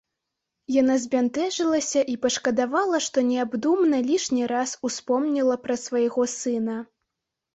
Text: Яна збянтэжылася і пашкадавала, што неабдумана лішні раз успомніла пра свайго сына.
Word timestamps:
Яна 0.81 0.93
збянтэжылася 1.01 2.01
і 2.13 2.15
пашкадавала, 2.23 3.01
што 3.09 3.17
неабдумана 3.27 3.99
лішні 4.09 4.49
раз 4.55 4.73
успомніла 4.89 5.55
пра 5.67 5.75
свайго 5.85 6.21
сына. 6.37 6.77